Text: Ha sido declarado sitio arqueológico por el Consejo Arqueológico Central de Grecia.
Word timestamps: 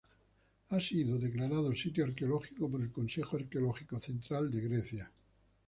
Ha 0.69 0.79
sido 0.81 1.19
declarado 1.19 1.75
sitio 1.75 2.05
arqueológico 2.05 2.67
por 2.67 2.81
el 2.81 2.91
Consejo 2.91 3.37
Arqueológico 3.37 3.99
Central 3.99 4.49
de 4.49 4.61
Grecia. 4.61 5.11